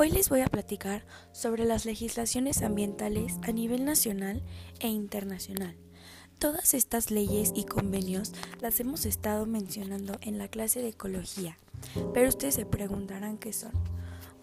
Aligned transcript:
Hoy 0.00 0.10
les 0.10 0.30
voy 0.30 0.40
a 0.40 0.46
platicar 0.46 1.04
sobre 1.30 1.66
las 1.66 1.84
legislaciones 1.84 2.62
ambientales 2.62 3.34
a 3.42 3.52
nivel 3.52 3.84
nacional 3.84 4.42
e 4.78 4.88
internacional. 4.88 5.76
Todas 6.38 6.72
estas 6.72 7.10
leyes 7.10 7.52
y 7.54 7.64
convenios 7.64 8.32
las 8.62 8.80
hemos 8.80 9.04
estado 9.04 9.44
mencionando 9.44 10.16
en 10.22 10.38
la 10.38 10.48
clase 10.48 10.80
de 10.80 10.88
ecología, 10.88 11.58
pero 12.14 12.30
ustedes 12.30 12.54
se 12.54 12.64
preguntarán 12.64 13.36
qué 13.36 13.52
son. 13.52 13.72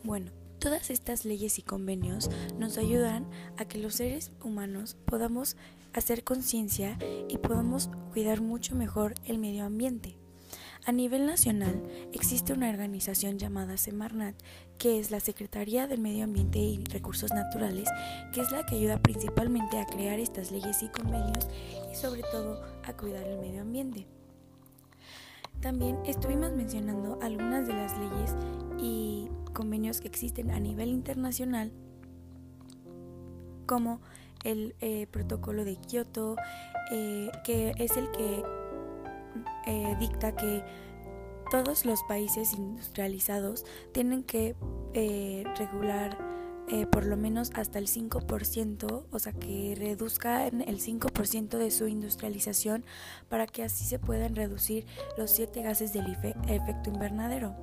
Bueno, 0.04 0.30
todas 0.60 0.92
estas 0.92 1.26
leyes 1.26 1.58
y 1.58 1.64
convenios 1.64 2.30
nos 2.60 2.78
ayudan 2.78 3.28
a 3.58 3.66
que 3.66 3.80
los 3.80 3.96
seres 3.96 4.32
humanos 4.44 4.96
podamos 5.06 5.58
hacer 5.92 6.24
conciencia 6.24 7.00
y 7.28 7.40
podamos 7.40 7.90
cuidar 8.14 8.42
mucho 8.42 8.76
mejor 8.76 9.16
el 9.26 9.40
medio 9.40 9.66
ambiente. 9.66 10.18
A 10.88 10.94
nivel 10.94 11.26
nacional 11.26 11.84
existe 12.14 12.54
una 12.54 12.70
organización 12.70 13.38
llamada 13.38 13.76
Semarnat, 13.76 14.36
que 14.78 15.02
es 15.02 15.12
la 15.12 15.20
Secretaría 15.20 15.86
del 15.86 16.00
Medio 16.00 16.24
Ambiente 16.24 16.60
y 16.60 16.82
Recursos 16.86 17.34
Naturales, 17.34 17.90
que 18.32 18.40
es 18.40 18.54
la 18.54 18.66
que 18.66 18.76
ayuda 18.76 19.02
principalmente 19.02 19.80
a 19.80 19.86
crear 19.86 20.18
estas 20.18 20.50
leyes 20.50 20.82
y 20.84 20.88
convenios 20.88 21.50
y 21.92 21.94
sobre 21.94 22.22
todo 22.32 22.64
a 22.86 22.94
cuidar 22.94 23.28
el 23.28 23.38
medio 23.38 23.64
ambiente. 23.64 24.08
También 25.60 25.98
estuvimos 26.06 26.54
mencionando 26.54 27.20
algunas 27.22 27.68
de 27.68 27.74
las 27.74 27.92
leyes 27.98 28.34
y 28.80 29.28
convenios 29.52 30.00
que 30.00 30.08
existen 30.08 30.52
a 30.52 30.60
nivel 30.62 30.88
internacional, 30.88 31.74
como 33.66 34.00
el 34.46 34.74
eh, 34.80 35.06
protocolo 35.12 35.66
de 35.66 35.76
Kioto, 35.76 36.38
eh, 36.94 37.30
que 37.44 37.74
es 37.78 37.98
el 37.98 38.10
que 38.12 38.42
eh, 39.66 39.96
dicta 40.00 40.36
que 40.36 40.64
todos 41.52 41.86
los 41.86 42.04
países 42.04 42.54
industrializados 42.54 43.66
tienen 43.94 44.24
que 44.24 44.56
eh, 44.94 45.44
regular 45.58 46.18
eh, 46.70 46.86
por 46.86 47.06
lo 47.06 47.16
menos 47.16 47.52
hasta 47.56 47.80
el 47.80 47.88
5%, 47.88 49.06
o 49.10 49.20
sea, 49.20 49.32
que 49.32 49.74
reduzcan 49.78 50.60
el 50.62 50.82
5% 50.82 51.58
de 51.58 51.72
su 51.72 51.88
industrialización 51.88 52.84
para 53.30 53.48
que 53.48 53.64
así 53.64 53.86
se 53.86 54.00
puedan 54.00 54.36
reducir 54.36 54.86
los 55.18 55.32
siete 55.32 55.62
gases 55.62 55.94
del 55.94 56.12
efecto 56.48 56.90
invernadero. 56.90 57.56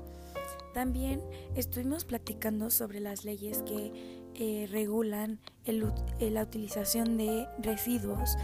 También 0.72 1.20
estuvimos 1.55 2.06
platicando 2.06 2.70
sobre 2.70 2.98
las 2.98 3.27
leyes 3.27 3.62
que 3.62 4.23
eh, 4.34 4.68
regulan 4.70 5.38
la 5.66 6.42
utilización 6.42 7.16
de 7.16 7.46
residuos. 7.58 8.36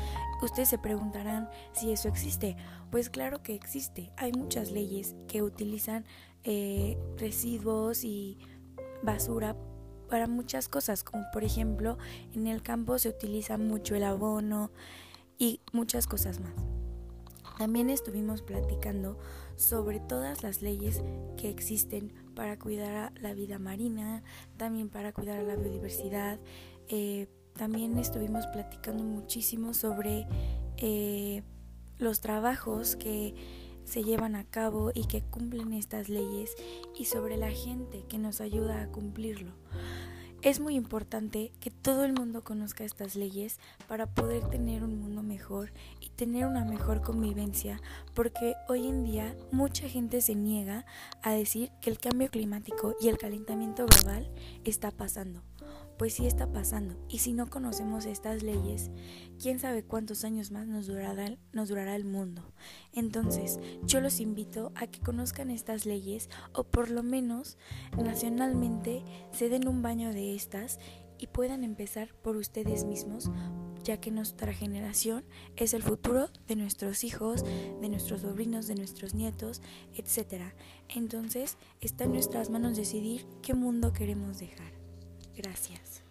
Ustedes 0.43 0.69
se 0.69 0.79
preguntarán 0.79 1.49
si 1.73 1.93
eso 1.93 2.09
existe. 2.09 2.57
Pues 2.91 3.11
claro 3.11 3.43
que 3.43 3.55
existe. 3.55 4.13
Hay 4.17 4.33
muchas 4.33 4.71
leyes 4.71 5.15
que 5.29 5.43
utilizan 5.43 6.05
eh, 6.45 6.97
residuos 7.19 8.05
y 8.05 8.39
basura 9.03 9.57
para 10.09 10.27
muchas 10.27 10.69
cosas, 10.69 11.05
como 11.05 11.25
por 11.33 11.45
ejemplo 11.45 11.99
en 12.35 12.47
el 12.47 12.63
campo 12.63 12.99
se 12.99 13.09
utiliza 13.09 13.59
mucho 13.59 13.95
el 13.95 14.05
abono 14.05 14.71
y 15.39 15.61
muchas 15.73 16.07
cosas 16.07 16.41
más. 16.41 16.55
También 17.59 17.91
estuvimos 17.91 18.43
platicando 18.43 19.19
sobre 19.57 20.01
todas 20.01 20.43
las 20.43 20.63
leyes 20.63 21.03
que 21.37 21.51
existen 21.51 22.13
para 22.41 22.59
cuidar 22.59 22.95
a 22.97 23.13
la 23.21 23.35
vida 23.35 23.59
marina, 23.59 24.23
también 24.57 24.89
para 24.89 25.13
cuidar 25.13 25.41
a 25.41 25.43
la 25.43 25.57
biodiversidad. 25.57 26.41
Eh, 26.89 27.27
también 27.55 27.99
estuvimos 27.99 28.47
platicando 28.47 29.05
muchísimo 29.05 29.75
sobre 29.75 30.27
eh, 30.79 31.43
los 31.99 32.23
trabajos 32.23 32.97
que 32.97 33.35
se 33.85 34.05
llevan 34.05 34.37
a 34.37 34.45
cabo 34.45 34.91
y 34.95 35.05
que 35.05 35.21
cumplen 35.21 35.75
estas 35.75 36.09
leyes 36.09 36.57
y 36.99 37.05
sobre 37.05 37.37
la 37.37 37.51
gente 37.51 38.07
que 38.09 38.17
nos 38.17 38.41
ayuda 38.41 38.81
a 38.81 38.89
cumplirlo. 38.89 39.53
Es 40.43 40.59
muy 40.59 40.75
importante 40.75 41.53
que 41.61 41.71
todo 41.71 42.07
el 42.07 42.15
mundo 42.15 42.43
conozca 42.43 42.83
estas 42.83 43.15
leyes 43.15 43.59
para 43.87 44.07
poder 44.07 44.49
tener 44.49 44.83
un 44.83 44.99
mundo 44.99 45.23
mejor 45.23 45.71
y 46.01 46.09
tener 46.09 46.47
una 46.47 46.65
mejor 46.65 47.03
convivencia, 47.03 47.79
porque 48.15 48.55
hoy 48.67 48.89
en 48.89 49.05
día 49.05 49.37
mucha 49.53 49.87
gente 49.87 50.23
se 50.23 50.35
niega 50.35 50.87
a 51.23 51.33
decir 51.33 51.71
que 51.83 51.91
el 51.91 51.99
cambio 51.99 52.31
climático 52.31 52.97
y 53.03 53.09
el 53.09 53.19
calentamiento 53.19 53.85
global 53.85 54.31
está 54.65 54.91
pasando 54.91 55.43
pues 56.01 56.15
sí 56.15 56.25
está 56.27 56.51
pasando. 56.51 56.97
Y 57.11 57.19
si 57.19 57.35
no 57.35 57.51
conocemos 57.51 58.07
estas 58.07 58.43
leyes, 58.43 58.91
quién 59.39 59.59
sabe 59.59 59.83
cuántos 59.83 60.25
años 60.25 60.51
más 60.51 60.67
nos 60.67 60.87
durará, 60.87 61.37
nos 61.53 61.69
durará 61.69 61.95
el 61.95 62.07
mundo. 62.07 62.55
Entonces, 62.95 63.61
yo 63.83 64.01
los 64.01 64.19
invito 64.19 64.73
a 64.77 64.87
que 64.87 65.01
conozcan 65.01 65.51
estas 65.51 65.85
leyes 65.85 66.31
o 66.55 66.65
por 66.65 66.91
lo 66.91 67.03
menos 67.03 67.59
nacionalmente 68.03 69.05
se 69.31 69.51
den 69.51 69.69
un 69.69 69.83
baño 69.83 70.11
de 70.15 70.35
estas 70.35 70.79
y 71.19 71.27
puedan 71.27 71.65
empezar 71.65 72.15
por 72.23 72.39
ustedes 72.39 72.87
mismos, 72.87 73.31
ya 73.85 74.01
que 74.01 74.11
nuestra 74.11 74.55
generación 74.55 75.27
es 75.57 75.75
el 75.75 75.83
futuro 75.83 76.31
de 76.47 76.57
nuestros 76.57 77.05
hijos, 77.05 77.45
de 77.45 77.89
nuestros 77.91 78.23
sobrinos, 78.23 78.67
de 78.67 78.77
nuestros 78.77 79.13
nietos, 79.13 79.61
etc. 79.93 80.45
Entonces, 80.89 81.59
está 81.83 82.05
en 82.05 82.13
nuestras 82.13 82.49
manos 82.49 82.79
decidir 82.79 83.27
qué 83.43 83.53
mundo 83.53 83.93
queremos 83.93 84.39
dejar. 84.39 84.80
Gracias. 85.43 86.03